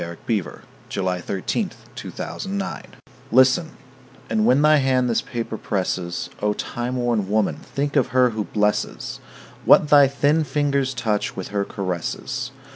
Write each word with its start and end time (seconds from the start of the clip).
Y 0.01 0.15
Z 0.27 0.41
A 0.41 0.41
Letter 0.41 0.51
from 0.51 1.07
a 1.07 1.19
Girl 1.19 1.69
to 1.95 2.11
Her 2.17 2.27
Own 2.41 2.61
Old 2.63 2.71
Age 2.73 2.85
LISTEN, 3.31 3.71
and 4.31 4.47
when 4.47 4.63
thy 4.63 4.77
hand 4.77 5.07
this 5.07 5.21
paper 5.21 5.59
presses, 5.59 6.31
O 6.41 6.53
time 6.53 6.95
worn 6.95 7.29
woman, 7.29 7.57
think 7.57 7.95
of 7.95 8.07
her 8.07 8.31
who 8.31 8.45
blesses 8.45 9.19
What 9.63 9.89
thy 9.89 10.07
thin 10.07 10.43
fingers 10.43 10.95
touch, 10.95 11.35
with 11.35 11.49
her 11.49 11.63
caresses. 11.65 12.49